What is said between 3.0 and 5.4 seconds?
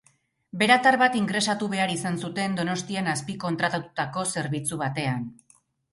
azpikontratatutako zerbitzu batean.